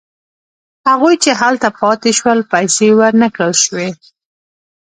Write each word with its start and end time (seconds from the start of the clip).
هغوی 0.89 1.15
چې 1.23 1.31
هلته 1.41 1.67
پاتې 1.79 2.11
شول 2.17 2.39
پیسې 2.51 2.87
ورنه 2.99 3.27
کړل 3.35 3.53
شوې. 3.65 3.89